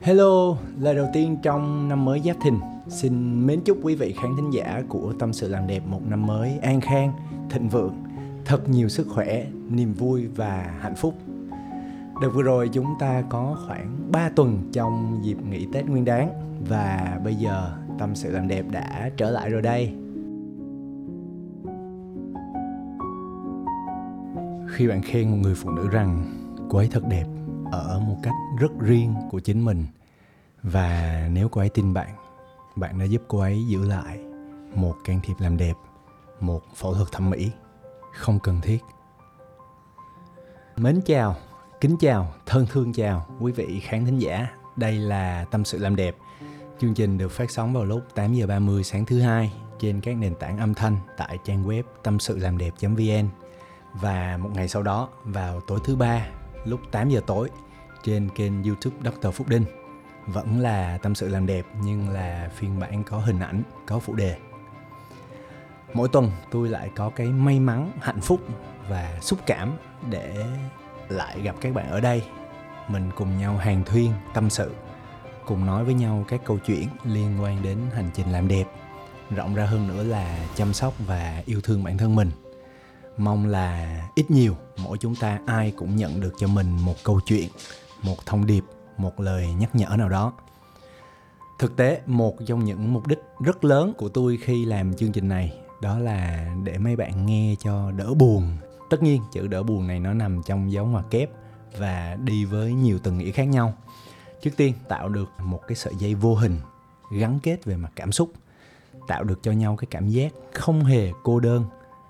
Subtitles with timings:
[0.00, 2.54] Hello, lời đầu tiên trong năm mới Giáp Thìn.
[2.88, 6.26] Xin mến chúc quý vị khán thính giả của Tâm sự làm đẹp một năm
[6.26, 7.12] mới an khang,
[7.50, 7.94] thịnh vượng
[8.44, 11.14] Thật nhiều sức khỏe, niềm vui và hạnh phúc.
[12.22, 16.30] Đợt vừa rồi chúng ta có khoảng 3 tuần trong dịp nghỉ Tết Nguyên đáng
[16.68, 19.92] Và bây giờ Tâm sự làm đẹp đã trở lại rồi đây.
[24.68, 26.24] Khi bạn khen một người phụ nữ rằng
[26.68, 27.35] cô ấy thật đẹp
[27.72, 29.86] ở một cách rất riêng của chính mình.
[30.62, 32.16] Và nếu cô ấy tin bạn
[32.76, 34.18] bạn đã giúp cô ấy giữ lại
[34.74, 35.74] một can thiệp làm đẹp,
[36.40, 37.50] một phẫu thuật thẩm mỹ
[38.12, 38.78] không cần thiết.
[40.76, 41.36] Mến chào,
[41.80, 44.48] kính chào, thân thương chào quý vị khán thính giả.
[44.76, 46.16] Đây là tâm sự làm đẹp.
[46.80, 50.16] Chương trình được phát sóng vào lúc 8 giờ 30 sáng thứ hai trên các
[50.16, 53.28] nền tảng âm thanh tại trang web tâm sự làm đẹp vn.
[53.94, 56.26] Và một ngày sau đó, vào tối thứ ba
[56.66, 57.50] lúc 8 giờ tối
[58.02, 59.28] trên kênh YouTube Dr.
[59.32, 59.64] Phúc Đinh.
[60.26, 64.14] Vẫn là tâm sự làm đẹp nhưng là phiên bản có hình ảnh, có phụ
[64.14, 64.36] đề.
[65.94, 68.40] Mỗi tuần tôi lại có cái may mắn, hạnh phúc
[68.88, 69.72] và xúc cảm
[70.10, 70.46] để
[71.08, 72.22] lại gặp các bạn ở đây.
[72.88, 74.74] Mình cùng nhau hàng thuyên, tâm sự,
[75.46, 78.64] cùng nói với nhau các câu chuyện liên quan đến hành trình làm đẹp.
[79.30, 82.30] Rộng ra hơn nữa là chăm sóc và yêu thương bản thân mình
[83.18, 87.20] mong là ít nhiều, mỗi chúng ta ai cũng nhận được cho mình một câu
[87.26, 87.48] chuyện,
[88.02, 88.64] một thông điệp,
[88.96, 90.32] một lời nhắc nhở nào đó.
[91.58, 95.28] Thực tế, một trong những mục đích rất lớn của tôi khi làm chương trình
[95.28, 98.56] này đó là để mấy bạn nghe cho đỡ buồn.
[98.90, 101.30] Tất nhiên, chữ đỡ buồn này nó nằm trong dấu ngoặc kép
[101.78, 103.74] và đi với nhiều tầng nghĩa khác nhau.
[104.42, 106.60] Trước tiên, tạo được một cái sợi dây vô hình
[107.10, 108.30] gắn kết về mặt cảm xúc,
[109.08, 111.64] tạo được cho nhau cái cảm giác không hề cô đơn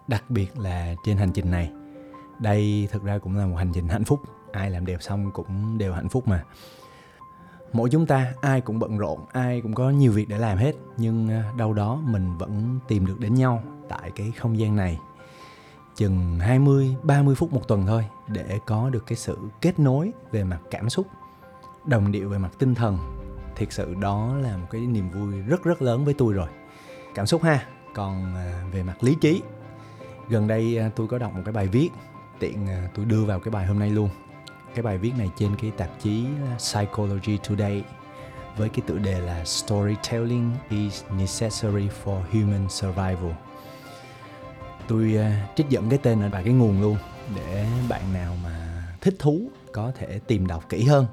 [0.09, 1.71] đặc biệt là trên hành trình này.
[2.41, 4.21] Đây thực ra cũng là một hành trình hạnh phúc.
[4.53, 6.45] Ai làm đẹp xong cũng đều hạnh phúc mà.
[7.73, 10.73] Mỗi chúng ta, ai cũng bận rộn, ai cũng có nhiều việc để làm hết.
[10.97, 14.99] Nhưng à, đâu đó mình vẫn tìm được đến nhau tại cái không gian này.
[15.97, 20.45] Chừng 20 30 phút một tuần thôi để có được cái sự kết nối về
[20.45, 21.07] mặt cảm xúc,
[21.87, 22.99] đồng điệu về mặt tinh thần.
[23.57, 26.49] Thiệt sự đó là một cái niềm vui rất rất lớn với tôi rồi.
[27.15, 27.67] Cảm xúc ha.
[27.95, 29.43] Còn à, về mặt lý trí
[30.29, 31.91] gần đây à, tôi có đọc một cái bài viết
[32.39, 34.09] tiện à, tôi đưa vào cái bài hôm nay luôn
[34.75, 37.85] cái bài viết này trên cái tạp chí à, Psychology Today
[38.57, 43.33] với cái tựa đề là Storytelling is necessary for human survival.
[44.89, 45.19] Tôi
[45.57, 46.97] trích dẫn cái tên ở bài cái nguồn luôn
[47.37, 49.41] để bạn nào mà thích thú
[49.73, 51.07] có thể tìm đọc kỹ hơn.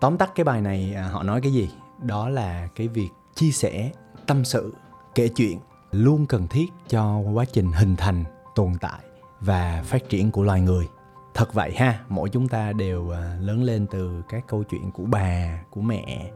[0.00, 1.70] Tóm tắt cái bài này họ nói cái gì?
[1.98, 3.90] Đó là cái việc chia sẻ,
[4.26, 4.74] tâm sự,
[5.14, 5.58] kể chuyện
[5.92, 9.00] luôn cần thiết cho quá trình hình thành, tồn tại
[9.40, 10.88] và phát triển của loài người.
[11.34, 15.04] Thật vậy ha mỗi chúng ta đều à, lớn lên từ các câu chuyện của
[15.04, 16.30] bà của mẹ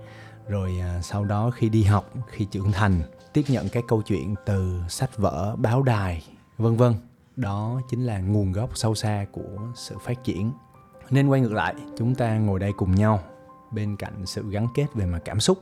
[0.49, 3.03] rồi à, sau đó khi đi học khi trưởng thành
[3.33, 6.25] tiếp nhận các câu chuyện từ sách vở báo đài
[6.59, 6.95] vân vân.
[7.37, 10.53] Đó chính là nguồn gốc sâu xa của sự phát triển.
[11.11, 13.21] Nên quay ngược lại chúng ta ngồi đây cùng nhau
[13.71, 15.59] bên cạnh sự gắn kết về mặt cảm xúc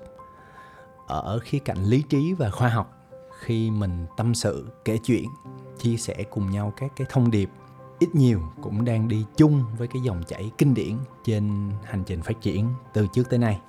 [1.07, 3.04] ở khía cạnh lý trí và khoa học
[3.39, 5.25] khi mình tâm sự kể chuyện
[5.79, 7.51] chia sẻ cùng nhau các cái thông điệp
[7.99, 12.23] ít nhiều cũng đang đi chung với cái dòng chảy kinh điển trên hành trình
[12.23, 13.61] phát triển từ trước tới nay.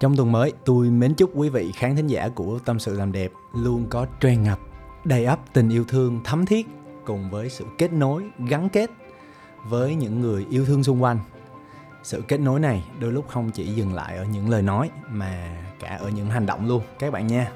[0.00, 3.12] Trong tuần mới, tôi mến chúc quý vị khán thính giả của Tâm sự làm
[3.12, 4.58] đẹp luôn có tràn ngập,
[5.04, 6.66] đầy ắp tình yêu thương thấm thiết
[7.04, 8.90] cùng với sự kết nối, gắn kết
[9.64, 11.18] với những người yêu thương xung quanh.
[12.02, 15.62] Sự kết nối này đôi lúc không chỉ dừng lại ở những lời nói mà
[15.80, 17.52] cả ở những hành động luôn các bạn nha.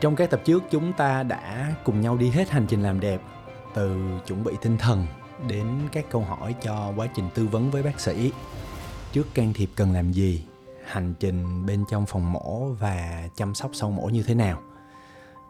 [0.00, 3.20] Trong các tập trước, chúng ta đã cùng nhau đi hết hành trình làm đẹp,
[3.74, 3.96] từ
[4.26, 5.06] chuẩn bị tinh thần
[5.48, 8.32] đến các câu hỏi cho quá trình tư vấn với bác sĩ.
[9.12, 10.46] Trước can thiệp cần làm gì,
[10.86, 14.60] hành trình bên trong phòng mổ và chăm sóc sau mổ như thế nào.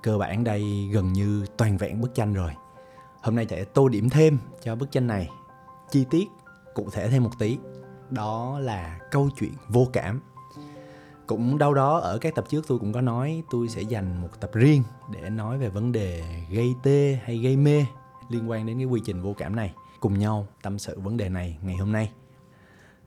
[0.03, 2.51] Cơ bản đây gần như toàn vẹn bức tranh rồi.
[3.23, 5.29] Hôm nay sẽ tô điểm thêm cho bức tranh này.
[5.91, 6.29] Chi tiết
[6.75, 7.59] cụ thể thêm một tí.
[8.11, 10.21] Đó là câu chuyện vô cảm
[11.31, 14.29] cũng đâu đó ở các tập trước tôi cũng có nói tôi sẽ dành một
[14.41, 14.83] tập riêng
[15.13, 17.87] để nói về vấn đề gây tê hay gây mê
[18.29, 21.29] liên quan đến cái quy trình vô cảm này, cùng nhau tâm sự vấn đề
[21.29, 22.13] này ngày hôm nay.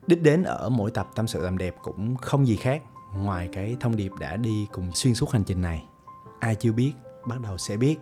[0.07, 2.83] Đích đến ở mỗi tập tâm sự làm đẹp cũng không gì khác
[3.15, 5.83] ngoài cái thông điệp đã đi cùng xuyên suốt hành trình này.
[6.39, 6.93] Ai chưa biết,
[7.27, 7.99] bắt đầu sẽ biết.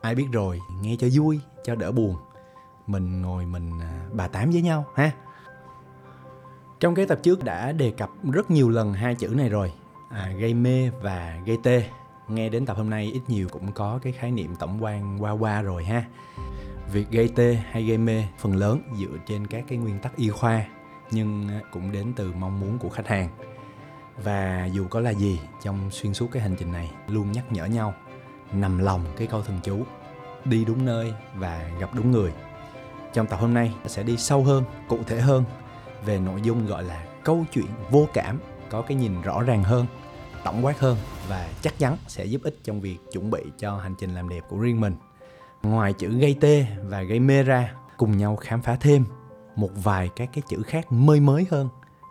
[0.00, 2.16] Ai biết rồi, nghe cho vui, cho đỡ buồn.
[2.86, 5.12] Mình ngồi mình à, bà tám với nhau, ha?
[6.84, 9.72] Trong cái tập trước đã đề cập rất nhiều lần hai chữ này rồi.
[10.10, 11.84] À, gây mê và gây tê.
[12.28, 15.30] Nghe đến tập hôm nay ít nhiều cũng có cái khái niệm tổng quan qua
[15.30, 16.04] qua rồi ha.
[16.92, 20.28] Việc gây tê hay gây mê phần lớn dựa trên các cái nguyên tắc y
[20.28, 20.64] khoa
[21.10, 23.28] nhưng cũng đến từ mong muốn của khách hàng.
[24.22, 27.64] Và dù có là gì trong xuyên suốt cái hành trình này luôn nhắc nhở
[27.64, 27.94] nhau
[28.52, 29.82] nằm lòng cái câu thần chú
[30.44, 32.32] đi đúng nơi và gặp đúng người.
[33.12, 35.44] Trong tập hôm nay sẽ đi sâu hơn cụ thể hơn
[36.04, 38.40] về nội dung gọi là câu chuyện vô cảm,
[38.70, 39.86] có cái nhìn rõ ràng hơn,
[40.44, 40.96] tổng quát hơn
[41.28, 44.44] và chắc chắn sẽ giúp ích trong việc chuẩn bị cho hành trình làm đẹp
[44.48, 44.94] của riêng mình.
[45.62, 49.04] Ngoài chữ gây tê và gây mê ra, cùng nhau khám phá thêm
[49.56, 51.68] một vài các cái chữ khác mới mới hơn,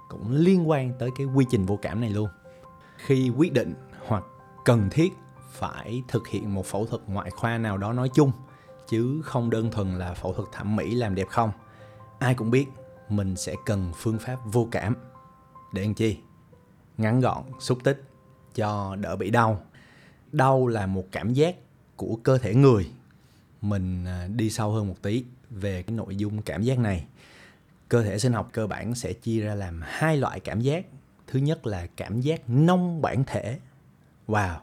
[0.09, 2.29] cũng liên quan tới cái quy trình vô cảm này luôn.
[2.97, 3.73] Khi quyết định
[4.07, 4.23] hoặc
[4.65, 5.13] cần thiết
[5.51, 8.31] phải thực hiện một phẫu thuật ngoại khoa nào đó nói chung,
[8.89, 11.51] chứ không đơn thuần là phẫu thuật thẩm mỹ làm đẹp không,
[12.19, 12.67] ai cũng biết
[13.15, 14.95] mình sẽ cần phương pháp vô cảm.
[15.73, 16.17] Để làm chi?
[16.97, 18.03] Ngắn gọn, xúc tích,
[18.55, 19.61] cho đỡ bị đau.
[20.31, 21.55] Đau là một cảm giác
[21.95, 22.91] của cơ thể người.
[23.61, 27.05] Mình à, đi sâu hơn một tí về cái nội dung cảm giác này.
[27.89, 30.85] Cơ thể sinh học cơ bản sẽ chia ra làm hai loại cảm giác.
[31.27, 33.59] Thứ nhất là cảm giác nông bản thể.
[34.27, 34.55] Wow,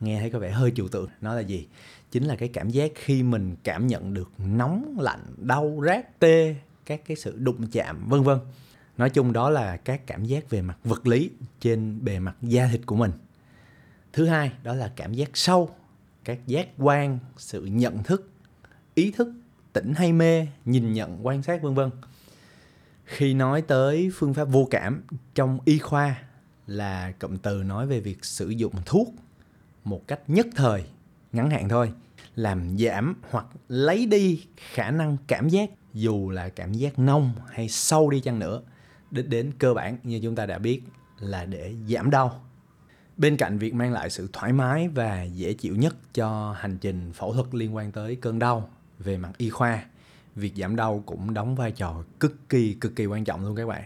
[0.00, 1.08] nghe thấy có vẻ hơi trừu tượng.
[1.20, 1.68] Nó là gì?
[2.10, 6.56] Chính là cái cảm giác khi mình cảm nhận được nóng, lạnh, đau, rát, tê
[6.86, 8.38] các cái sự đụng chạm, vân vân.
[8.96, 12.68] Nói chung đó là các cảm giác về mặt vật lý trên bề mặt da
[12.72, 13.12] thịt của mình.
[14.12, 15.70] Thứ hai, đó là cảm giác sâu,
[16.24, 18.30] các giác quan, sự nhận thức,
[18.94, 19.28] ý thức,
[19.72, 21.90] tỉnh hay mê, nhìn nhận, quan sát, vân vân.
[23.04, 25.02] Khi nói tới phương pháp vô cảm
[25.34, 26.22] trong y khoa
[26.66, 29.08] là cụm từ nói về việc sử dụng thuốc
[29.84, 30.84] một cách nhất thời,
[31.32, 31.92] ngắn hạn thôi,
[32.36, 37.68] làm giảm hoặc lấy đi khả năng cảm giác dù là cảm giác nông hay
[37.68, 38.62] sâu đi chăng nữa,
[39.10, 40.82] đích đến cơ bản, như chúng ta đã biết,
[41.18, 42.40] là để giảm đau.
[43.16, 47.12] Bên cạnh việc mang lại sự thoải mái và dễ chịu nhất cho hành trình
[47.12, 48.68] phẫu thuật liên quan tới cơn đau
[48.98, 49.84] về mặt y khoa,
[50.34, 53.66] việc giảm đau cũng đóng vai trò cực kỳ cực kỳ quan trọng luôn các
[53.66, 53.84] bạn.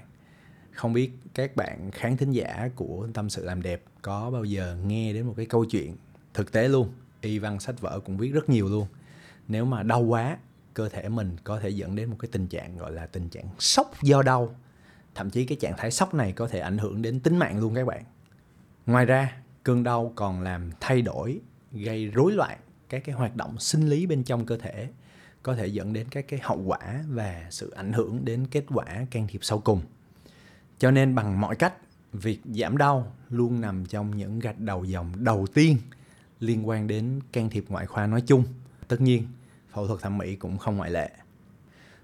[0.73, 4.77] Không biết các bạn khán thính giả của tâm sự làm đẹp có bao giờ
[4.87, 5.97] nghe đến một cái câu chuyện
[6.35, 6.93] thực tế luôn?
[7.21, 8.87] Y văn sách vở cũng viết rất nhiều luôn.
[9.49, 10.39] Nếu mà đau quá
[10.79, 13.45] cơ thể mình có thể dẫn đến một cái tình trạng, gọi là tình trạng
[13.59, 14.55] sốc, do đau.
[15.15, 17.75] Thậm chí cái trạng thái sốc này có thể ảnh hưởng đến tính mạng luôn
[17.75, 18.05] các bạn.
[18.87, 21.41] Ngoài ra, cơn đau còn làm thay đổi,
[21.73, 22.59] gây rối loạn
[22.89, 24.89] các cái hoạt động sinh lý bên trong cơ thể,
[25.43, 28.87] có thể dẫn đến các cái hậu quả và sự ảnh hưởng đến kết quả
[29.11, 29.81] can thiệp sau cùng.
[30.79, 31.75] Cho nên bằng mọi cách,
[32.13, 35.77] việc giảm đau luôn nằm trong những gạch đầu dòng đầu tiên
[36.41, 38.45] liên quan đến can thiệp ngoại khoa nói chung.
[38.89, 39.27] Tất nhiên
[39.79, 41.11] phẫu thuật thẩm mỹ cũng không ngoại lệ.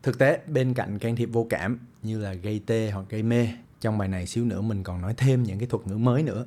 [0.02, 3.48] Thực tế, bên cạnh can thiệp vô cảm như là gây tê hoặc gây mê,
[3.80, 6.46] trong bài này xíu nữa mình còn nói thêm những cái thuật ngữ mới nữa.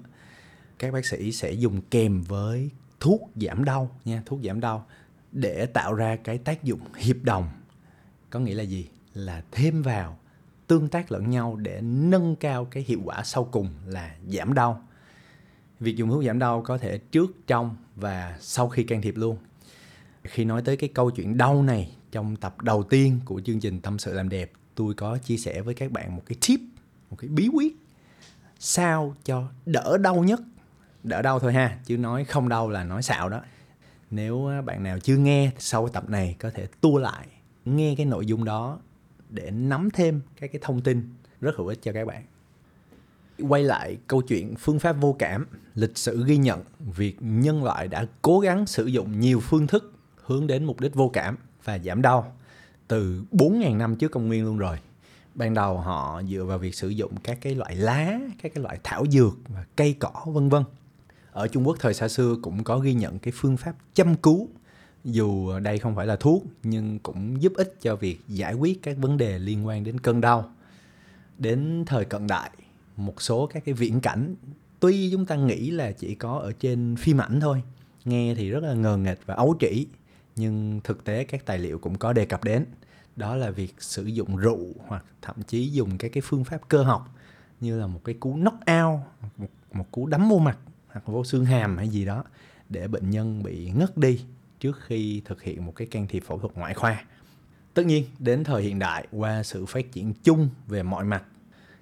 [0.80, 2.70] Các bác sĩ sẽ dùng kèm với
[3.00, 4.86] thuốc giảm đau nha, thuốc giảm đau
[5.32, 7.50] để tạo ra cái tác dụng hiệp đồng.
[8.30, 8.90] Có nghĩa là gì?
[9.14, 10.18] Là thêm vào,
[10.68, 14.88] tương tác lẫn nhau để nâng cao cái hiệu quả sau cùng là giảm đau.
[15.80, 19.38] Việc dùng thuốc giảm đau có thể trước, trong và sau khi can thiệp luôn
[20.28, 23.82] khi nói tới cái câu chuyện đau này trong tập đầu tiên của chương trình
[23.82, 26.60] tâm sự làm đẹp, tôi có chia sẻ với các bạn một cái tip,
[27.10, 27.78] một cái bí quyết
[28.60, 30.42] sao cho đỡ đau nhất.
[31.04, 33.42] Đỡ đau thôi ha, chứ nói không đau là nói xạo đó.
[34.12, 37.28] Nếu bạn nào chưa nghe sau tập này, có thể tua lại,
[37.66, 38.80] nghe cái nội dung đó
[39.30, 41.10] để nắm thêm các cái thông tin
[41.42, 42.24] rất hữu ích cho các bạn.
[43.50, 47.88] Quay lại câu chuyện phương pháp vô cảm, lịch sử ghi nhận, việc nhân loại
[47.88, 49.97] đã cố gắng sử dụng nhiều phương thức
[50.28, 52.34] hướng đến mục đích vô cảm và giảm đau
[52.88, 54.78] từ 4.000 năm trước công nguyên luôn rồi.
[55.36, 58.80] Ban đầu họ dựa vào việc sử dụng các cái loại lá, các cái loại
[58.84, 60.64] thảo dược và cây cỏ, vân vân.
[61.32, 64.48] Ở Trung Quốc thời xa xưa cũng có ghi nhận cái phương pháp chăm cứu,
[65.04, 68.98] dù đây không phải là thuốc, nhưng cũng giúp ích cho việc giải quyết các
[68.98, 70.52] vấn đề liên quan đến cơn đau.
[71.38, 72.52] Đến thời cận đại,
[72.98, 74.36] một số các cái viễn cảnh,
[74.80, 77.62] tuy chúng ta nghĩ là chỉ có ở trên phim ảnh thôi,
[78.06, 79.86] nghe thì rất là ngờ nghệch và ấu trĩ
[80.38, 82.66] nhưng thực tế các tài liệu cũng có đề cập đến
[83.16, 86.84] đó là việc sử dụng rượu hoặc thậm chí dùng các cái phương pháp cơ
[86.84, 87.16] học
[87.60, 89.02] như là một cái cú knock out
[89.38, 92.24] một, một cú đấm vô mặt hoặc vô xương hàm hay gì đó
[92.70, 94.22] để bệnh nhân bị ngất đi
[94.60, 97.04] trước khi thực hiện một cái can thiệp phẫu thuật ngoại khoa.
[97.74, 101.24] Tất nhiên, đến thời hiện đại qua sự phát triển chung về mọi mặt,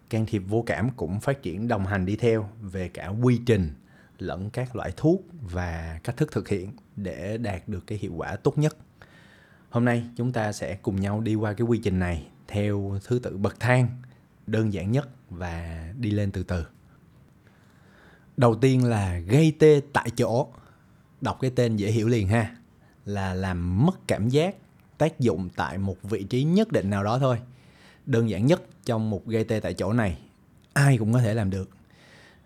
[0.09, 3.73] can thiệp vô cảm cũng phát triển đồng hành đi theo về cả quy trình
[4.19, 8.35] lẫn các loại thuốc và cách thức thực hiện để đạt được cái hiệu quả
[8.35, 8.77] tốt nhất.
[9.69, 13.19] Hôm nay chúng ta sẽ cùng nhau đi qua cái quy trình này theo thứ
[13.19, 13.87] tự bậc thang,
[14.47, 16.65] đơn giản nhất và đi lên từ từ.
[18.37, 20.47] Đầu tiên là gây tê tại chỗ.
[21.21, 22.55] Đọc cái tên dễ hiểu liền ha.
[23.05, 24.55] Là làm mất cảm giác
[24.97, 27.39] tác dụng tại một vị trí nhất định nào đó thôi.
[28.05, 30.17] đơn giản nhất trong một gây tê tại chỗ này,
[30.73, 31.69] ai cũng có thể làm được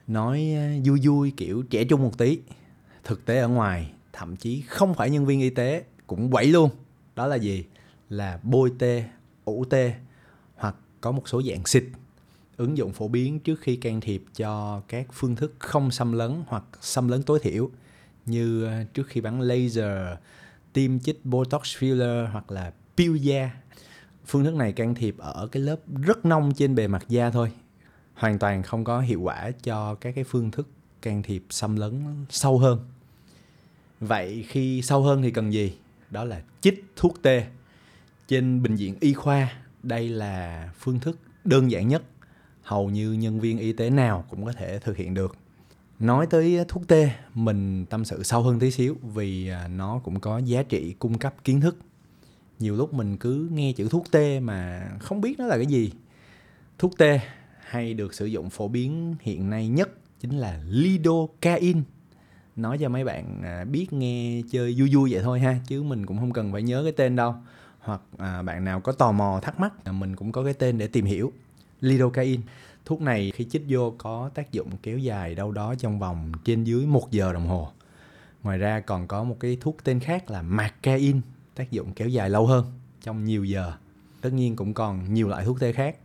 [0.10, 2.39] nói ờ, vui vui kiểu trẻ trung một tí
[3.04, 6.70] thực tế ở ngoài thậm chí không phải nhân viên y tế cũng quẩy luôn
[7.16, 7.66] đó là gì
[8.10, 9.04] là bôi tê
[9.46, 9.94] ủ tê
[10.56, 11.84] hoặc có một số dạng xịt
[12.58, 16.44] ứng dụng phổ biến trước khi can thiệp cho các phương thức không xâm lấn
[16.48, 17.70] hoặc xâm lấn tối thiểu
[18.25, 20.18] như ờ, trước khi bắn laser,
[20.74, 23.51] tiêm chích botox filler hoặc là peel da.
[24.25, 27.51] Phương thức này can thiệp ở cái lớp rất nông trên bề mặt da thôi.
[28.19, 30.67] Hoàn toàn không có hiệu quả cho các cái phương thức
[31.01, 32.79] can thiệp xâm lấn sâu hơn.
[33.99, 35.77] Vậy khi sâu hơn thì cần gì?
[36.09, 37.45] Đó là chích thuốc tê.
[38.27, 42.03] Trên bệnh viện y khoa, đây là phương thức đơn giản nhất
[42.61, 45.35] hầu như nhân viên y tế nào cũng có thể thực hiện được
[45.99, 50.19] nói tới thuốc tê mình tâm sự sâu hơn tí xíu vì à, nó cũng
[50.19, 51.77] có giá trị cung cấp kiến thức
[52.59, 55.91] nhiều lúc mình cứ nghe chữ thuốc tê mà không biết nó là cái gì
[56.77, 57.19] thuốc tê
[57.69, 61.81] hay được sử dụng phổ biến hiện nay nhất chính là lidocaine.
[62.55, 66.05] Nói cho mấy bạn à, biết nghe chơi vui vui vậy thôi ha chứ mình
[66.05, 67.35] cũng không cần phải nhớ cái tên đâu.
[67.79, 70.77] Hoặc à, bạn nào có tò mò thắc mắc à, mình cũng có cái tên
[70.77, 71.33] để tìm hiểu.
[71.81, 72.43] Lidocaine.
[72.85, 76.63] Thuốc này khi chích vô có tác dụng kéo dài đâu đó trong vòng trên
[76.63, 77.69] dưới một giờ đồng hồ.
[78.43, 81.19] Ngoài ra còn có một cái thuốc tên khác là macaine
[81.55, 82.65] tác dụng kéo dài lâu hơn
[83.01, 83.73] trong nhiều giờ.
[84.21, 85.95] Tất nhiên cũng còn nhiều loại thuốc tê khác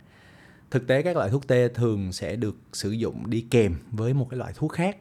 [0.75, 4.27] thực tế các loại thuốc tê thường sẽ được sử dụng đi kèm với một
[4.29, 4.97] cái loại thuốc khác,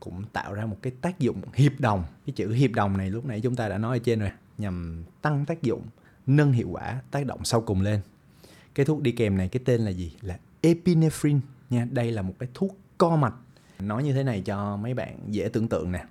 [0.00, 2.04] cũng tạo ra một cái tác dụng hiệp đồng.
[2.26, 5.04] Cái chữ hiệp đồng này lúc nãy chúng ta đã nói ở trên rồi, nhằm
[5.22, 5.82] tăng tác dụng,
[6.26, 8.00] nâng hiệu quả tác động sau cùng lên.
[8.74, 10.12] Cái thuốc đi kèm này, cái tên là gì?
[10.22, 11.40] Là epinephrine
[11.70, 11.86] nha.
[11.90, 13.34] Đây là một cái thuốc co mạch.
[13.80, 16.04] Nói như thế này cho mấy bạn dễ tưởng tượng nè.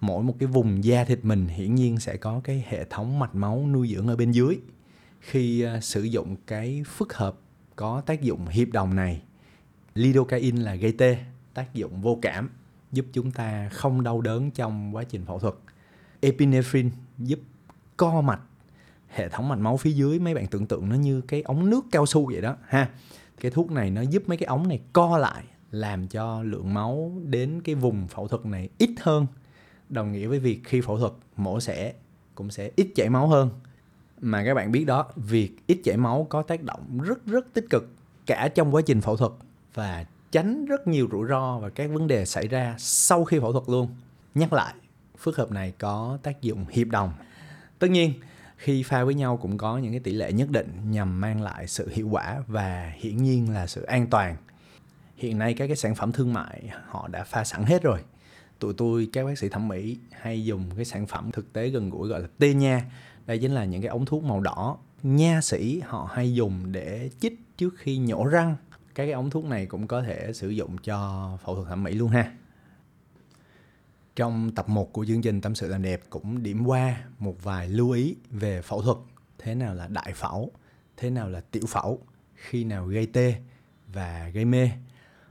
[0.00, 3.34] Mỗi một cái vùng da thịt mình hiển nhiên sẽ có cái hệ thống mạch
[3.34, 4.58] máu nuôi dưỡng ở bên dưới.
[5.20, 7.36] Khi à, sử dụng cái phức hợp
[7.80, 9.22] có tác dụng hiệp đồng này.
[9.94, 11.16] Lidocaine là gây tê,
[11.54, 12.50] tác dụng vô cảm,
[12.92, 15.54] giúp chúng ta không đau đớn trong quá trình phẫu thuật.
[16.20, 17.38] Epinephrine giúp
[17.96, 18.40] co mạch,
[19.08, 21.84] hệ thống mạch máu phía dưới, mấy bạn tưởng tượng nó như cái ống nước
[21.90, 22.90] cao su vậy đó, ha.
[23.40, 27.12] Cái thuốc này nó giúp mấy cái ống này co lại, làm cho lượng máu
[27.24, 29.26] đến cái vùng phẫu thuật này ít hơn.
[29.88, 31.92] Đồng nghĩa với việc khi phẫu thuật, mổ xẻ
[32.34, 33.50] cũng sẽ ít chảy máu hơn
[34.20, 37.66] mà các bạn biết đó, việc ít chảy máu có tác động rất rất tích
[37.70, 37.88] cực
[38.26, 39.32] cả trong quá trình phẫu thuật
[39.74, 43.52] và tránh rất nhiều rủi ro và các vấn đề xảy ra sau khi phẫu
[43.52, 43.88] thuật luôn.
[44.34, 44.74] Nhắc lại,
[45.18, 47.12] phức hợp này có tác dụng hiệp đồng.
[47.78, 48.12] Tất nhiên,
[48.56, 51.66] khi pha với nhau cũng có những cái tỷ lệ nhất định nhằm mang lại
[51.66, 54.36] sự hiệu quả và hiển nhiên là sự an toàn.
[55.16, 58.00] Hiện nay các cái sản phẩm thương mại họ đã pha sẵn hết rồi.
[58.58, 61.90] Tụi tôi, các bác sĩ thẩm mỹ hay dùng cái sản phẩm thực tế gần
[61.90, 62.84] gũi gọi là tê nha
[63.30, 64.78] đây chính là những cái ống thuốc màu đỏ.
[65.02, 68.56] Nha sĩ họ hay dùng để chích trước khi nhổ răng.
[68.94, 71.92] Các cái ống thuốc này cũng có thể sử dụng cho phẫu thuật thẩm mỹ
[71.92, 72.32] luôn ha.
[74.16, 77.68] Trong tập 1 của chương trình Tâm sự làm đẹp cũng điểm qua một vài
[77.68, 78.96] lưu ý về phẫu thuật,
[79.38, 80.50] thế nào là đại phẫu,
[80.96, 81.98] thế nào là tiểu phẫu,
[82.34, 83.34] khi nào gây tê
[83.92, 84.70] và gây mê.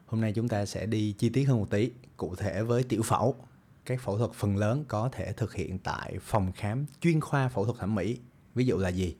[0.06, 3.01] Hôm nay chúng ta sẽ đi chi tiết hơn một tí, cụ thể với tiểu
[3.03, 3.36] phẫu.
[3.89, 7.65] Các phẫu thuật phần lớn có thể thực hiện tại phòng khám chuyên khoa phẫu
[7.65, 8.19] thuật thẩm mỹ.
[8.55, 9.15] Ví dụ là gì?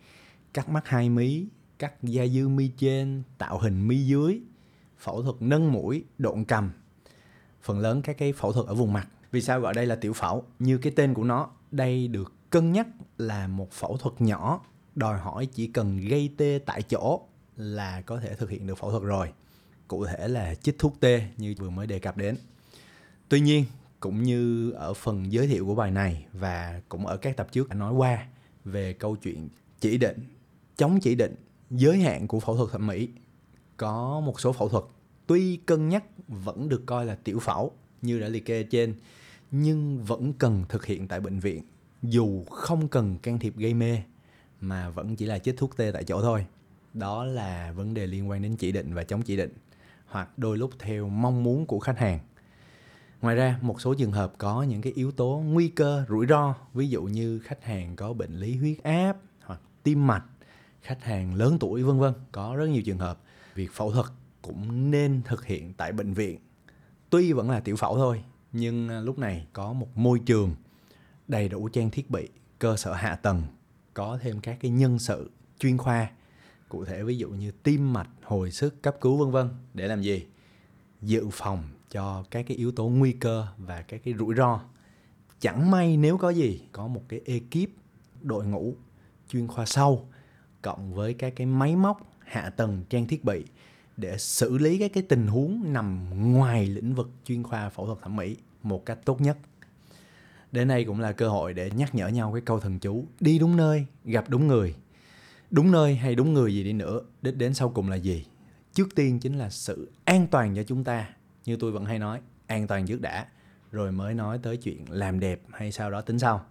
[0.54, 1.48] Cắt mắt hai mí,
[1.80, 4.42] cắt da dư mi trên, tạo hình mi dưới,
[4.98, 6.72] phẫu thuật nâng mũi, độn cầm.
[7.62, 10.14] Phần lớn các cái phẫu thuật ở vùng mặt vì sao gọi đây là tiểu
[10.14, 10.44] phẫu?
[10.60, 15.20] Như cái tên của nó, đây được cân nhắc là một phẫu thuật nhỏ, đòi
[15.20, 17.22] hỏi chỉ cần gây tê tại chỗ
[17.56, 19.32] là có thể thực hiện được phẫu thuật rồi.
[19.88, 22.38] Cụ thể là chích thuốc tê như vừa mới đề cập đến.
[23.30, 23.66] Tuy nhiên,
[24.00, 27.70] cũng như ở phần giới thiệu của bài này và cũng ở các tập trước
[27.70, 28.28] đã nói qua
[28.66, 30.20] về câu chuyện chỉ định,
[30.78, 31.36] chống chỉ định,
[31.70, 33.10] giới hạn của phẫu thuật thẩm mỹ.
[33.78, 34.84] Có một số phẫu thuật
[35.28, 38.96] tuy cân nhắc vẫn được coi là tiểu phẫu như đã liệt kê trên
[39.52, 41.64] nhưng vẫn cần thực hiện tại bệnh viện.
[42.04, 43.98] Dù không cần can thiệp gây mê
[44.62, 46.46] mà vẫn chỉ là chích thuốc tê tại chỗ thôi.
[46.94, 49.54] Đó là vấn đề liên quan đến chỉ định và chống chỉ định
[50.06, 52.20] hoặc đôi lúc theo mong muốn của khách hàng
[53.22, 56.56] ngoài ra, một số trường hợp có những cái yếu tố nguy cơ, rủi ro.
[56.74, 60.24] Ví dụ như khách hàng có bệnh lý huyết áp hoặc tim mạch,
[60.82, 62.14] khách hàng lớn tuổi, vân vân.
[62.32, 63.22] Có rất nhiều trường hợp.
[63.56, 64.06] Việc phẫu thuật
[64.42, 66.40] cũng nên thực hiện tại bệnh viện.
[67.10, 70.56] Tuy vẫn là tiểu phẫu thôi, nhưng à, lúc này có một môi trường
[71.28, 73.44] đầy đủ trang thiết bị, cơ sở hạ tầng,
[73.94, 76.12] có thêm các cái nhân sự chuyên khoa.
[76.70, 79.50] Cụ thể ví dụ như tim mạch, hồi sức cấp cứu, vân vân.
[79.74, 80.26] Để làm gì?
[81.02, 84.60] Dự phòng cho các cái yếu tố nguy cơ và các cái rủi ro.
[85.40, 87.70] Chẳng may nếu có gì, có một cái ekip
[88.22, 88.76] đội ngũ
[89.30, 90.08] chuyên khoa sâu
[90.62, 93.46] cộng với các cái máy móc, hạ tầng trang thiết bị
[93.98, 98.02] để xử lý các cái tình huống nằm ngoài lĩnh vực chuyên khoa phẫu thuật
[98.02, 99.38] thẩm mỹ một cách tốt nhất.
[100.52, 103.40] Đến đây cũng là cơ hội để nhắc nhở nhau cái câu thần chú, đi
[103.40, 104.76] đúng nơi, gặp đúng người.
[105.52, 108.26] Đúng nơi hay đúng người gì đi nữa, đích đến sau cùng là gì?
[108.74, 111.10] Trước tiên chính là sự an toàn cho chúng ta
[111.46, 113.28] như tôi vẫn hay nói, an toàn trước đã,
[113.72, 116.46] rồi mới nói tới chuyện làm đẹp hay sau đó tính sau.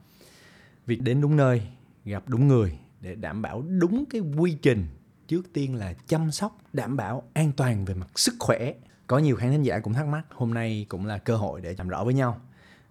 [0.87, 1.63] Việc đến đúng nơi,
[2.05, 4.87] gặp đúng người để đảm bảo đúng cái quy trình,
[5.27, 8.73] trước tiên là chăm sóc, đảm bảo an toàn về mặt sức khỏe.
[9.07, 11.75] Có nhiều khán thính giả cũng thắc mắc, hôm nay cũng là cơ hội để
[11.79, 12.41] làm rõ với nhau.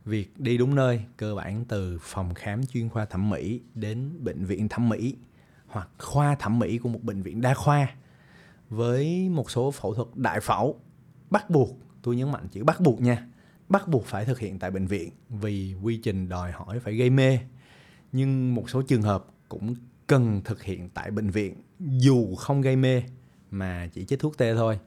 [0.06, 4.46] Việc đi đúng nơi, cơ bản từ phòng khám chuyên khoa thẩm mỹ đến bệnh
[4.46, 5.16] viện thẩm mỹ,
[5.68, 7.96] hoặc khoa thẩm mỹ của một bệnh viện đa khoa.
[8.70, 10.80] Với một số phẫu thuật đại phẫu
[11.30, 13.28] bắt buộc tôi nhấn mạnh chữ bắt buộc nha.
[13.70, 17.10] Bắt buộc phải thực hiện tại bệnh viện vì quy trình đòi hỏi phải gây
[17.10, 17.40] mê.
[18.12, 19.76] Nhưng một số trường hợp cũng
[20.08, 23.04] cần thực hiện tại bệnh viện, dù không gây mê,
[23.52, 24.80] mà chỉ chích thuốc tê thôi.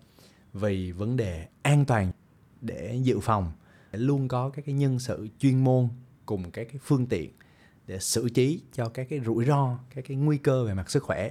[0.52, 2.12] Vì vấn đề an toàn
[2.60, 3.52] để dự phòng
[3.92, 5.88] luôn có các cái nhân sự chuyên môn
[6.26, 7.30] cùng các cái phương tiện
[7.86, 11.02] để xử trí cho các cái rủi ro, các cái nguy cơ về mặt sức
[11.02, 11.30] khỏe.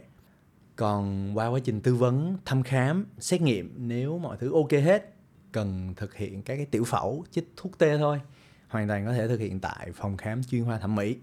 [0.76, 5.16] Còn qua quá trình tư vấn, thăm khám, xét nghiệm, nếu mọi thứ ok hết
[5.52, 8.22] cần thực hiện các cái tiểu phẫu, chích thuốc tê thôi.
[8.68, 11.16] Hoàn toàn có thể thực hiện tại phòng khám chuyên khoa thẩm mỹ.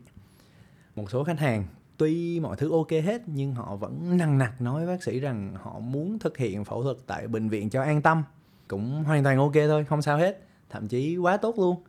[0.96, 1.64] Một số khách hàng,
[1.96, 5.54] tuy mọi thứ ok hết, nhưng họ vẫn nằng nặc nói với bác sĩ rằng
[5.62, 8.22] họ muốn thực hiện phẫu thuật tại bệnh viện cho an tâm.
[8.68, 10.42] Cũng hoàn toàn ok thôi, không sao hết.
[10.70, 11.82] Thậm chí quá tốt luôn.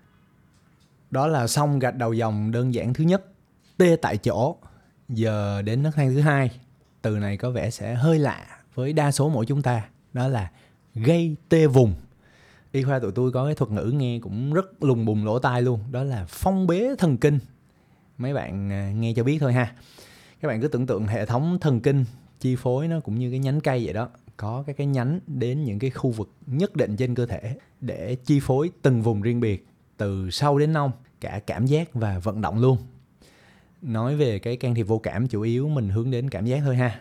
[1.11, 3.25] Đó là xong gạch đầu dòng đơn giản thứ nhất,
[3.77, 4.55] tê tại chỗ.
[5.09, 6.59] Giờ đến nấc thang thứ hai.
[7.01, 9.89] Từ này có vẻ sẽ hơi lạ với đa số mỗi chúng ta.
[10.13, 10.51] Đó là
[10.95, 11.93] gây tê vùng
[12.77, 15.61] y khoa tụi tôi có cái thuật ngữ nghe cũng rất lùng bùng lỗ tai
[15.61, 17.39] luôn, đó là phong bế thần kinh.
[18.17, 19.75] Mấy bạn à, nghe cho biết thôi ha.
[20.41, 22.05] Các bạn cứ tưởng tượng hệ thống thần kinh,
[22.39, 25.63] chi phối nó cũng như cái nhánh cây vậy đó, có các cái nhánh đến
[25.63, 29.39] những cái khu vực nhất định trên cơ thể để chi phối từng vùng riêng
[29.39, 29.67] biệt,
[29.97, 30.91] từ sâu đến nông
[31.21, 32.77] cả cảm giác và vận động luôn.
[33.81, 36.75] Nói về cái can thiệp vô cảm chủ yếu mình hướng đến cảm giác thôi
[36.75, 36.99] ha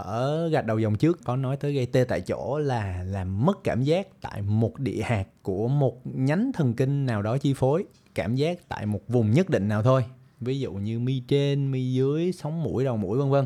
[0.00, 3.64] ở gạch đầu dòng trước có nói tới gây tê tại chỗ là làm mất
[3.64, 7.84] cảm giác tại một địa hạt của một nhánh thần kinh nào đó chi phối
[8.14, 10.04] cảm giác tại một vùng nhất định nào thôi.
[10.40, 13.44] Ví dụ như mi trên mi dưới sống mũi đầu mũi vân vân.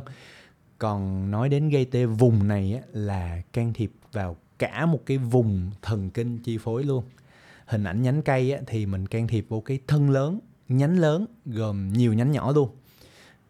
[0.79, 5.19] Còn nói đến gây tê vùng này á, là can thiệp vào cả một cái
[5.19, 7.05] vùng thần kinh chi phối luôn.
[7.67, 11.27] Hình ảnh nhánh cây á, thì mình can thiệp vô cái thân lớn nhánh lớn
[11.45, 12.69] gồm nhiều nhánh nhỏ luôn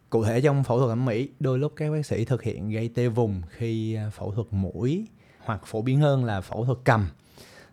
[0.09, 2.89] cụ thể trong phẫu thuật thẩm mỹ, đôi lúc các bác sĩ thực hiện gây
[2.89, 5.07] tê vùng khi à, phẫu thuật mũi
[5.39, 7.07] hoặc phổ biến hơn là phẫu thuật cầm.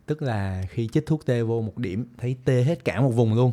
[0.07, 3.35] Tức là khi chích thuốc tê vô một điểm, thấy tê hết cả một vùng
[3.35, 3.53] luôn.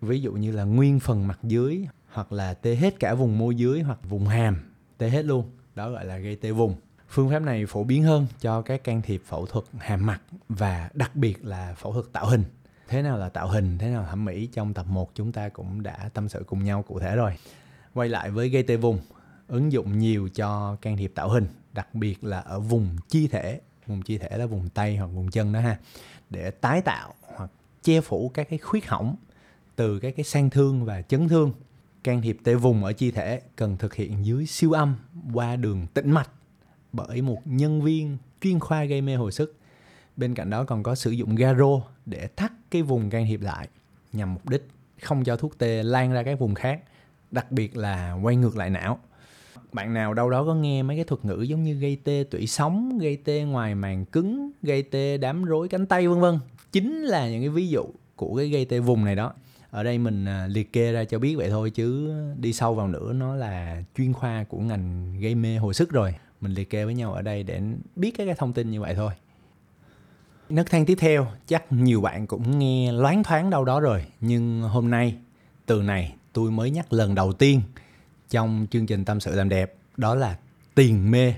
[0.00, 3.54] Ví dụ như là nguyên phần mặt dưới hoặc là tê hết cả vùng môi
[3.54, 5.50] dưới hoặc vùng hàm, tê hết luôn.
[5.74, 6.74] Đó gọi là gây tê vùng.
[7.08, 10.90] Phương pháp này phổ biến hơn cho các can thiệp phẫu thuật hàm mặt và
[10.94, 12.44] đặc biệt là phẫu thuật tạo hình.
[12.88, 15.48] Thế nào là tạo hình, thế nào là thẩm mỹ, trong tập 1 chúng ta
[15.48, 17.36] cũng đã tâm sự cùng nhau cụ thể rồi
[17.94, 18.98] quay lại với gây tê vùng,
[19.48, 23.60] ứng dụng nhiều cho can thiệp tạo hình, đặc biệt là ở vùng chi thể,
[23.86, 25.78] vùng chi thể là vùng tay hoặc vùng chân đó ha,
[26.30, 27.50] để tái tạo hoặc
[27.82, 29.16] che phủ các cái khuyết hỏng
[29.76, 31.52] từ các cái sang thương và chấn thương.
[32.04, 34.96] Can thiệp tê vùng ở chi thể cần thực hiện dưới siêu âm
[35.32, 36.30] qua đường tĩnh mạch
[36.92, 39.56] bởi một nhân viên chuyên khoa gây mê hồi sức.
[40.16, 43.68] Bên cạnh đó còn có sử dụng garo để thắt cái vùng can thiệp lại
[44.12, 44.68] nhằm mục đích
[45.02, 46.80] không cho thuốc tê lan ra các vùng khác
[47.32, 48.98] đặc biệt là quay ngược lại não.
[49.72, 52.46] Bạn nào đâu đó có nghe mấy cái thuật ngữ giống như gây tê tủy
[52.46, 56.38] sống gây tê ngoài màng cứng, gây tê đám rối cánh tay, vân vân.
[56.72, 57.84] Chính là những cái ví dụ
[58.16, 59.32] của cái gây tê vùng này đó.
[59.70, 62.88] Ở đây mình à, liệt kê ra cho biết vậy thôi chứ đi sâu vào
[62.88, 66.14] nữa nó là chuyên khoa của ngành gây mê hồi sức rồi.
[66.40, 67.60] Mình liệt kê với nhau ở đây để
[67.96, 69.12] biết các cái thông tin như vậy thôi.
[70.48, 74.04] Nấc thang tiếp theo, chắc nhiều bạn cũng nghe loáng thoáng đâu đó rồi.
[74.20, 75.16] Nhưng hôm nay,
[75.66, 77.60] từ này tôi mới nhắc lần đầu tiên
[78.30, 80.36] trong chương trình tâm sự làm đẹp, đó là
[80.74, 81.34] tiền mê.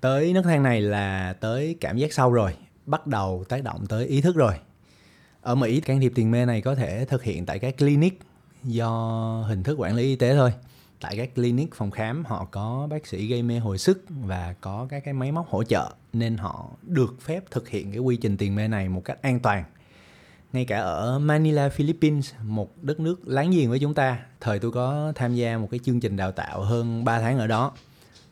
[0.00, 4.06] Tới nấc thang này là tới cảm giác sâu rồi, bắt đầu tác động tới
[4.06, 4.54] ý thức rồi.
[5.40, 8.20] Ở Mỹ, can thiệp tiền mê này có thể thực hiện tại các clinic
[8.64, 10.52] do hình thức quản lý y tế thôi.
[11.00, 14.86] Tại các clinic phòng khám, họ có bác sĩ gây mê hồi sức và có
[14.90, 18.36] các cái máy móc hỗ trợ, nên họ được phép thực hiện cái quy trình
[18.36, 19.64] tiền mê này một cách an toàn
[20.52, 24.70] ngay cả ở Manila, Philippines, một đất nước láng giềng với chúng ta, thời tôi
[24.72, 27.72] có tham gia một cái chương trình đào tạo hơn 3 tháng ở đó.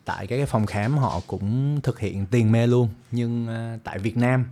[0.04, 3.98] Tại các cái phòng khám họ cũng thực hiện tiền mê luôn, nhưng à, tại
[3.98, 4.44] Việt Nam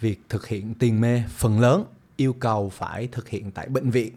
[0.00, 1.84] việc thực hiện tiền mê phần lớn
[2.16, 4.12] yêu cầu phải thực hiện tại bệnh viện.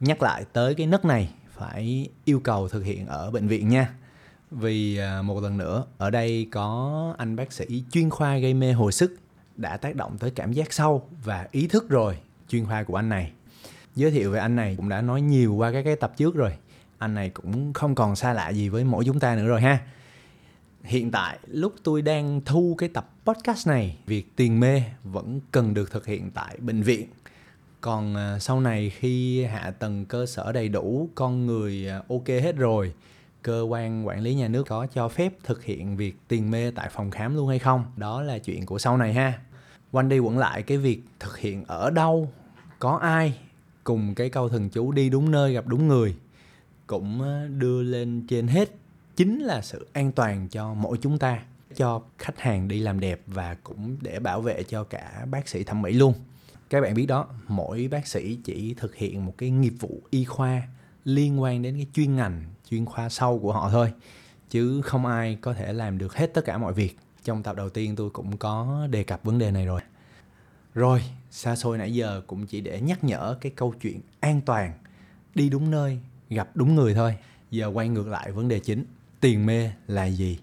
[0.00, 3.94] Nhắc lại tới cái nấc này phải yêu cầu thực hiện ở bệnh viện nha.
[4.50, 8.72] Vì à, một lần nữa ở đây có anh bác sĩ chuyên khoa gây mê
[8.72, 9.16] hồi sức
[9.56, 13.08] đã tác động tới cảm giác sâu và ý thức rồi, chuyên khoa của anh
[13.08, 13.32] này.
[13.94, 16.52] Giới thiệu về anh này cũng đã nói nhiều qua các cái tập trước rồi.
[16.98, 19.78] Anh này cũng không còn xa lạ gì với mỗi chúng ta nữa rồi ha.
[20.82, 25.74] Hiện tại, lúc tôi đang thu cái tập podcast này, việc tiền mê vẫn cần
[25.74, 27.06] được thực hiện tại bệnh viện.
[27.80, 32.28] Còn à, sau này khi hạ tầng cơ sở đầy đủ, con người à, ok
[32.28, 32.92] hết rồi
[33.42, 36.88] cơ quan quản lý nhà nước có cho phép thực hiện việc tiền mê tại
[36.92, 37.84] phòng khám luôn hay không?
[37.96, 39.38] Đó là chuyện của sau này ha.
[39.92, 42.32] Quanh đi quẩn lại cái việc thực hiện ở đâu,
[42.78, 43.38] có ai
[43.84, 46.16] cùng cái câu thần chú đi đúng nơi gặp đúng người,
[46.86, 48.70] cũng ờ, đưa lên trên hết.
[49.16, 51.42] Chính là sự an toàn cho mỗi chúng ta,
[51.76, 55.64] cho khách hàng đi làm đẹp và cũng để bảo vệ cho cả bác sĩ
[55.64, 56.14] thẩm mỹ luôn.
[56.70, 60.24] Các bạn biết đó, mỗi bác sĩ chỉ thực hiện một cái nghiệp vụ y
[60.24, 60.62] khoa
[61.04, 63.92] liên quan đến cái chuyên ngành chuyên khoa sâu của họ thôi,
[64.50, 66.98] chứ không ai có thể làm được hết tất cả mọi việc.
[67.24, 69.80] Trong tập đầu tiên tôi cũng có đề cập vấn đề này rồi.
[70.74, 74.72] Rồi xa xôi nãy giờ cũng chỉ để nhắc nhở cái câu chuyện an toàn,
[75.34, 77.16] đi đúng nơi, gặp đúng người thôi.
[77.50, 78.84] Giờ quay ngược lại vấn đề chính,
[79.20, 80.38] tiền mê là gì?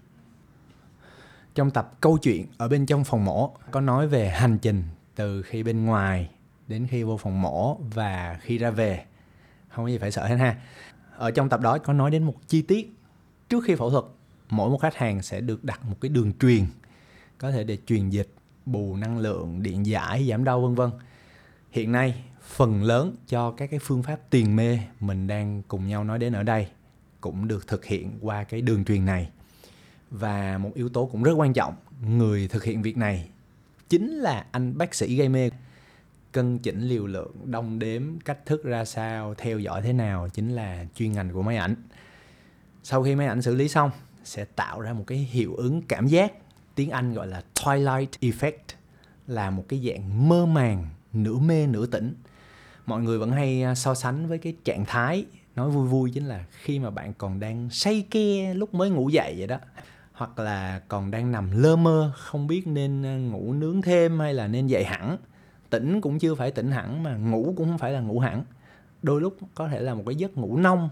[1.54, 5.42] Trong tập câu chuyện ở bên trong phòng mổ, có nói về hành trình từ
[5.42, 6.30] khi bên ngoài
[6.68, 9.04] đến khi vô phòng mổ và khi ra về.
[9.68, 10.56] Không có gì phải sợ hết ha
[11.20, 12.92] ở trong tập đó có nói đến một chi tiết.
[13.48, 14.04] Trước khi phẫu thuật,
[14.50, 16.66] mỗi một khách hàng sẽ được đặt một cái đường truyền,
[17.38, 18.28] có thể để truyền dịch
[18.66, 20.90] bù năng lượng, điện giải, giảm đau, vân vân.
[21.70, 26.04] Hiện nay, phần lớn cho các cái phương pháp tiền mê mình đang cùng nhau
[26.04, 26.66] nói đến ở đây
[27.20, 29.30] cũng được thực hiện qua cái đường truyền này.
[30.10, 31.74] Và một yếu tố cũng rất quan trọng,
[32.06, 33.28] người thực hiện việc này
[33.88, 35.50] chính là anh bác sĩ gây mê
[36.32, 40.50] cân chỉnh liều lượng, đong đếm cách thức ra sao, theo dõi thế nào chính
[40.54, 41.74] là chuyên ngành của máy ảnh.
[42.82, 43.90] Sau khi máy ảnh xử lý xong,
[44.24, 46.32] sẽ tạo ra một cái hiệu ứng cảm giác,
[46.74, 48.74] tiếng anh gọi là twilight effect,
[49.26, 52.14] là một cái dạng mơ màng, nửa mê, nửa tỉnh.
[52.86, 55.24] Mọi người vẫn hay à, so sánh với cái trạng thái
[55.56, 59.08] nói vui vui, chính là khi mà bạn còn đang say ke lúc mới ngủ
[59.08, 59.58] dậy vậy đó,
[60.12, 64.34] hoặc là còn đang nằm lơ mơ, không biết nên à, ngủ nướng thêm hay
[64.34, 65.16] là nên dậy hẳn
[65.70, 68.44] tỉnh cũng chưa phải tỉnh hẳn mà ngủ cũng không phải là ngủ hẳn.
[69.02, 70.90] Đôi lúc có thể là một cái giấc ngủ nông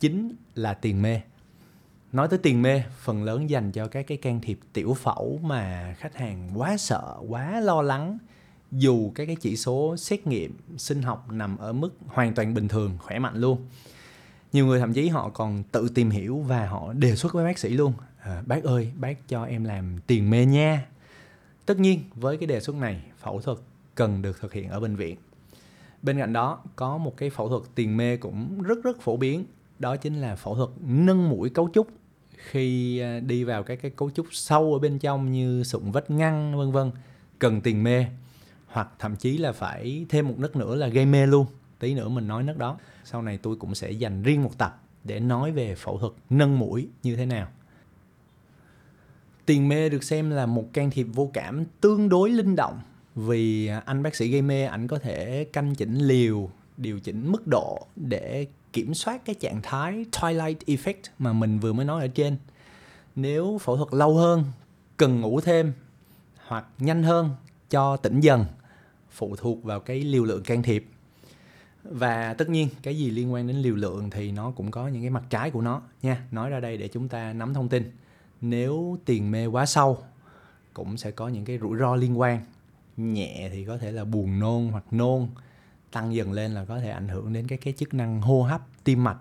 [0.00, 1.20] chính là tiền mê.
[2.12, 5.94] Nói tới tiền mê phần lớn dành cho các cái can thiệp tiểu phẫu mà
[5.98, 8.18] khách hàng quá sợ quá lo lắng.
[8.72, 12.68] Dù các cái chỉ số xét nghiệm sinh học nằm ở mức hoàn toàn bình
[12.68, 13.66] thường khỏe mạnh luôn.
[14.52, 17.58] Nhiều người thậm chí họ còn tự tìm hiểu và họ đề xuất với bác
[17.58, 17.92] sĩ luôn.
[18.20, 20.86] À, bác ơi bác cho em làm tiền mê nha.
[21.66, 23.58] Tất nhiên với cái đề xuất này phẫu thuật
[24.00, 25.16] cần được thực hiện ở bệnh viện.
[26.02, 29.44] Bên cạnh đó, có một cái phẫu thuật tiền mê cũng rất rất phổ biến,
[29.78, 31.88] đó chính là phẫu thuật nâng mũi cấu trúc.
[32.36, 36.10] Khi à, đi vào các cái cấu trúc sâu ở bên trong như sụn vách
[36.10, 36.90] ngăn, vân vân,
[37.38, 38.06] cần tiền mê,
[38.66, 41.46] hoặc thậm chí là phải thêm một nấc nữa là gây mê luôn.
[41.78, 42.78] Tí nữa mình nói nấc đó.
[43.04, 46.58] Sau này tôi cũng sẽ dành riêng một tập để nói về phẫu thuật nâng
[46.58, 47.48] mũi như thế nào.
[49.46, 52.80] Tiền mê được xem là một can thiệp vô cảm tương đối linh động
[53.20, 57.32] vì à, anh bác sĩ gây mê, ảnh có thể canh chỉnh liều, điều chỉnh
[57.32, 62.02] mức độ để kiểm soát cái trạng thái twilight effect mà mình vừa mới nói
[62.02, 62.36] ở trên.
[63.16, 64.44] Nếu phẫu thuật lâu hơn,
[64.96, 65.72] cần ngủ thêm
[66.46, 67.30] hoặc nhanh hơn
[67.70, 68.44] cho tỉnh dần,
[69.10, 70.86] phụ thuộc vào cái liều lượng can thiệp.
[71.84, 75.02] Và tất nhiên, cái gì liên quan đến liều lượng thì nó cũng có những
[75.02, 76.24] cái mặt trái của nó nha.
[76.30, 77.90] Nói ra đây để chúng ta nắm thông tin.
[78.40, 79.98] Nếu tiền mê quá sâu,
[80.74, 82.40] cũng sẽ có những cái rủi ro liên quan
[82.96, 85.28] nhẹ thì có thể là buồn nôn hoặc nôn,
[85.92, 88.62] tăng dần lên là có thể ảnh hưởng đến các cái chức năng hô hấp,
[88.84, 89.18] tim mạch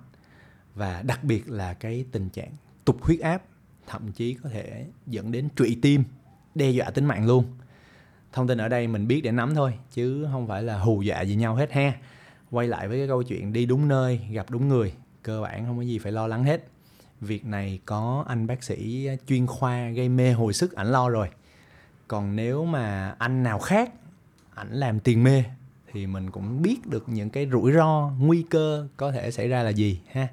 [0.75, 2.51] và đặc biệt là cái tình trạng
[2.85, 3.43] tụt huyết áp,
[3.87, 6.03] thậm chí có thể dẫn đến trụy tim,
[6.55, 7.45] đe dọa tính mạng luôn.
[8.33, 11.21] Thông tin ở đây mình biết để nắm thôi, chứ không phải là hù dọa
[11.21, 11.93] gì nhau hết ha.
[12.51, 15.77] Quay lại với cái câu chuyện đi đúng nơi, gặp đúng người, cơ bản không
[15.77, 16.67] có gì phải lo lắng hết.
[17.21, 21.29] Việc này có anh bác sĩ chuyên khoa gây mê hồi sức ảnh lo rồi
[22.09, 23.91] còn nếu mà anh nào khác,
[24.55, 25.43] ảnh làm tiền mê,
[25.91, 29.63] thì mình cũng biết được những cái rủi ro, nguy cơ có thể xảy ra
[29.63, 30.27] là gì, ha.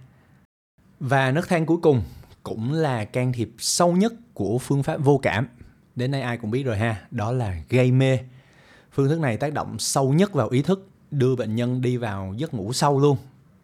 [1.00, 2.02] Và nấc thang cuối cùng
[2.42, 5.48] cũng là can thiệp sâu nhất của phương pháp vô cảm.
[5.96, 8.18] Đến nay ai cũng biết rồi ha, đó là gây mê.
[8.92, 12.34] Phương thức này tác động sâu nhất vào ý thức, đưa bệnh nhân đi vào
[12.36, 13.16] giấc ngủ sâu luôn.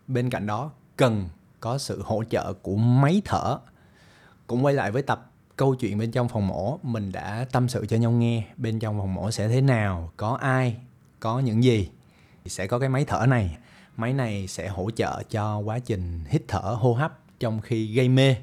[0.07, 1.29] Bên cạnh đó, cần
[1.61, 3.59] có sự hỗ trợ của máy thở.
[4.47, 5.32] Cũng quay lại với tập
[5.63, 8.99] câu chuyện bên trong phòng mổ, mình đã tâm sự cho nhau nghe bên trong
[8.99, 10.77] phòng mổ sẽ thế nào, có ai,
[11.21, 11.89] có những gì.
[12.47, 13.57] Sẽ có cái máy thở này.
[13.97, 18.09] Máy này sẽ hỗ trợ cho quá trình hít thở, hô hấp trong khi gây
[18.09, 18.37] mê.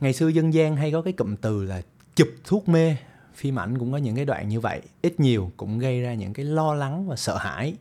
[0.00, 1.82] Ngày xưa dân gian hay có cái cụm từ là
[2.16, 2.96] chụp thuốc mê.
[3.34, 4.80] Phim ảnh cũng có những cái đoạn như vậy.
[5.02, 7.74] Ít nhiều cũng gây ra những cái lo lắng và sợ hãi.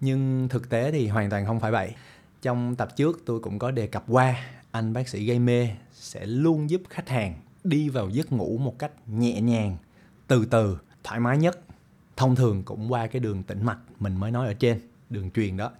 [0.00, 1.92] Nhưng thực tế thì hoàn toàn không phải vậy.
[2.42, 4.36] Trong tập trước, tôi cũng có đề cập qua,
[4.70, 8.78] anh bác sĩ gây mê sẽ luôn giúp khách hàng đi vào giấc ngủ một
[8.78, 9.76] cách nhẹ nhàng,
[10.26, 11.60] từ từ, thoải mái nhất.
[12.16, 15.56] Thông thường cũng qua cái đường tĩnh mạch mình mới nói ở trên, đường truyền
[15.56, 15.70] đó.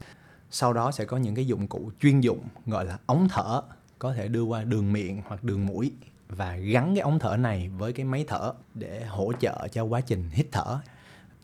[0.50, 3.62] Sau đó sẽ có những cái dụng cụ chuyên dụng gọi là ống thở,
[3.98, 5.92] có thể đưa qua đường miệng hoặc đường mũi
[6.28, 10.00] và gắn cái ống thở này với cái máy thở để hỗ trợ cho quá
[10.00, 10.78] trình hít thở.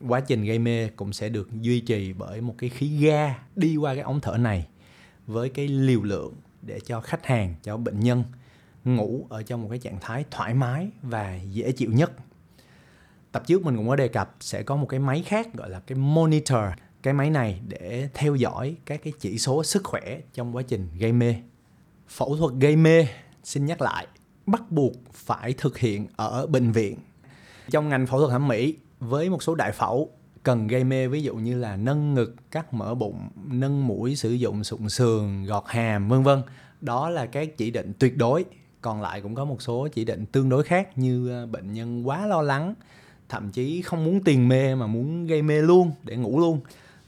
[0.08, 3.76] Quá trình gây mê cũng sẽ được duy trì bởi một cái khí ga đi
[3.76, 4.68] qua cái ống thở này
[5.26, 8.24] với cái liều lượng để cho khách hàng, cho bệnh nhân
[8.96, 12.12] ngủ ở trong một cái trạng thái thoải mái và dễ chịu nhất.
[13.32, 15.80] Tập trước mình cũng có đề cập sẽ có một cái máy khác gọi là
[15.80, 16.64] cái monitor.
[17.02, 20.88] Cái máy này để theo dõi các cái chỉ số sức khỏe trong quá trình
[20.98, 21.34] gây mê.
[22.08, 23.06] Phẫu thuật gây mê
[23.44, 24.06] xin nhắc lại
[24.46, 26.98] bắt buộc phải thực hiện ở bệnh viện.
[27.70, 30.10] Trong ngành phẫu thuật thẩm mỹ với một số đại phẫu
[30.42, 34.32] cần gây mê ví dụ như là nâng ngực cắt mỡ bụng nâng mũi sử
[34.32, 36.42] dụng sụn sườn gọt hàm vân vân
[36.80, 38.44] đó là các chỉ định tuyệt đối
[38.88, 42.08] còn lại cũng có một số chỉ định tương đối khác như ờ, bệnh nhân
[42.08, 42.74] quá lo lắng,
[43.28, 46.60] thậm chí không muốn tiền mê mà muốn gây mê luôn, để ngủ luôn.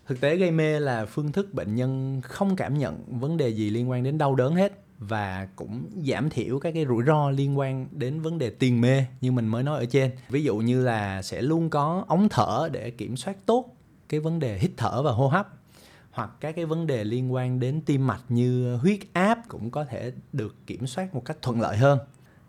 [0.06, 3.70] Thực tế gây mê là phương thức bệnh nhân không cảm nhận vấn đề gì
[3.70, 7.58] liên quan đến đau đớn hết và cũng giảm thiểu các cái rủi ro liên
[7.58, 10.10] quan đến vấn đề tiền mê như mình mới nói ở trên.
[10.28, 13.76] Ví dụ như là sẽ luôn có ống thở để kiểm soát tốt
[14.08, 15.59] cái vấn đề hít thở và hô hấp
[16.10, 19.84] hoặc các cái vấn đề liên quan đến tim mạch như huyết áp cũng có
[19.84, 21.98] thể được kiểm soát một cách thuận lợi hơn.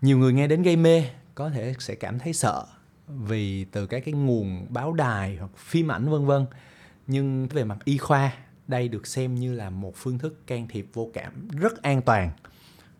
[0.02, 1.04] Nhiều người nghe đến gây mê
[1.36, 2.66] có thể sẽ cảm thấy sợ
[3.08, 6.46] vì từ các cái nguồn báo đài hoặc phim ảnh, vân vân.
[7.08, 8.34] Nhưng về mặt y khoa,
[8.68, 12.32] đây được xem như là một phương thức can thiệp vô cảm rất an toàn,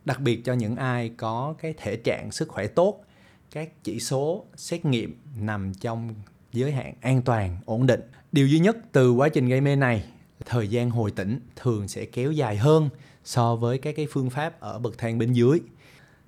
[0.06, 3.06] đặc biệt cho những ai có cái thể trạng sức khỏe tốt.
[3.52, 6.16] Các chỉ số xét nghiệm nằm trong
[6.54, 8.02] giới hạn an toàn, ổn định.
[8.32, 10.04] Điều duy nhất từ quá trình gây mê này
[10.46, 12.90] thời gian hồi tỉnh thường sẽ kéo dài hơn
[13.24, 15.60] so với các cái phương pháp ở bậc thang bên dưới.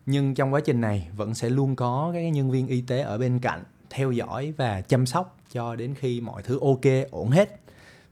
[0.06, 3.18] Nhưng trong quá trình này vẫn sẽ luôn có các nhân viên y tế ở
[3.18, 7.60] bên cạnh theo dõi và chăm sóc cho đến khi mọi thứ ok, ổn hết.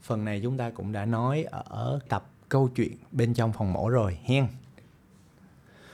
[0.01, 3.89] Phần này chúng ta cũng đã nói ở tập câu chuyện bên trong phòng mổ
[3.89, 4.47] rồi hen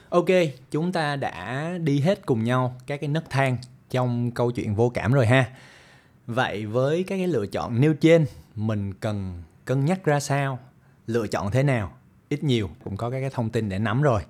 [0.08, 0.26] ok,
[0.70, 3.56] chúng ta đã đi hết cùng nhau các cái nấc thang
[3.90, 5.50] trong câu chuyện vô cảm rồi, ha.
[6.26, 10.58] Vậy với các cái lựa chọn nêu trên, mình cần cân nhắc ra sao,
[11.06, 11.92] lựa chọn thế nào,
[12.28, 14.22] ít nhiều cũng có các cái thông tin để nắm rồi.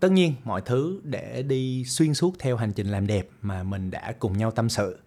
[0.00, 3.90] Tất nhiên, mọi thứ để đi xuyên suốt theo hành trình làm đẹp mà mình
[3.90, 4.98] đã cùng nhau tâm sự.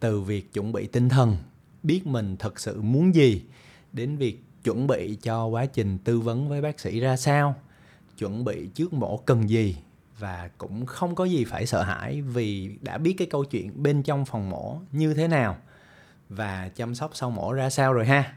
[0.00, 1.36] Từ việc chuẩn bị tinh thần,
[1.82, 3.42] biết mình thật sự muốn gì,
[3.92, 7.54] đến việc chuẩn bị cho quá trình tư vấn với bác sĩ ra sao,
[8.18, 9.76] chuẩn bị trước mổ cần gì
[10.18, 14.02] và cũng không có gì phải sợ hãi vì đã biết cái câu chuyện bên
[14.02, 15.56] trong phòng mổ như thế nào
[16.28, 18.34] và chăm sóc sau mổ ra sao rồi ha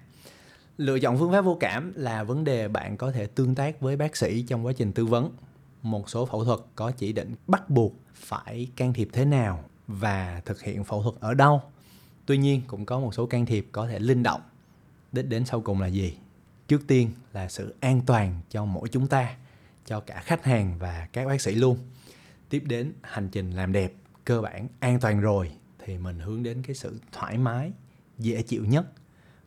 [0.78, 3.96] lựa chọn phương pháp vô cảm là vấn đề bạn có thể tương tác với
[3.96, 5.32] bác sĩ trong quá trình tư vấn.
[5.82, 10.42] Một số phẫu thuật có chỉ định bắt buộc phải can thiệp thế nào và
[10.46, 11.62] thực hiện phẫu thuật ở đâu.
[12.26, 14.42] Tuy nhiên, cũng có một số can thiệp có thể linh động.
[15.12, 16.18] Đích đến sau cùng là gì?
[16.68, 19.36] Trước tiên là sự an toàn cho mỗi chúng ta,
[19.86, 21.78] cho cả khách hàng và các bác sĩ luôn.
[22.50, 23.94] Tiếp đến, hành trình làm đẹp,
[24.26, 25.52] cơ bản an toàn rồi,
[25.86, 27.72] thì mình hướng đến cái sự thoải mái,
[28.18, 28.86] dễ chịu nhất.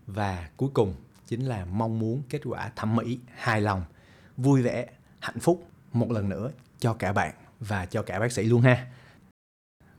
[0.07, 0.95] Và cuối cùng
[1.31, 3.85] chính là mong muốn kết quả thẩm mỹ hài lòng,
[4.37, 4.87] vui vẻ,
[5.19, 8.87] hạnh phúc một lần nữa cho cả bạn và cho cả bác sĩ luôn ha.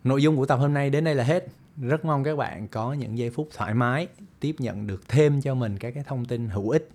[0.04, 1.48] Nội dung của tập hôm nay đến đây là hết.
[1.78, 4.08] Rất mong các bạn có những giây phút thoải mái,
[4.40, 6.90] tiếp nhận được thêm cho mình các cái thông tin hữu ích,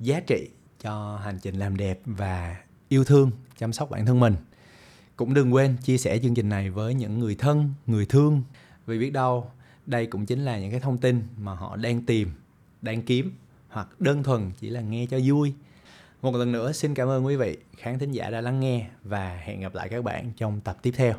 [0.00, 0.48] giá trị
[0.80, 2.56] cho hành trình làm đẹp và
[2.88, 4.34] yêu thương, chăm sóc bản thân mình.
[5.16, 8.42] Cũng đừng quên chia sẻ chương trình này với những người thân, người thương.
[8.86, 9.50] Vì biết đâu,
[9.86, 12.30] đây cũng chính là những cái thông tin mà họ đang tìm,
[12.82, 13.32] đang kiếm
[13.74, 15.54] hoặc đơn thuần chỉ là nghe cho vui.
[16.22, 19.36] Một lần nữa, xin cảm ơn quý vị khán thính giả đã lắng nghe và
[19.44, 21.14] hẹn gặp lại các bạn trong tập tiếp theo.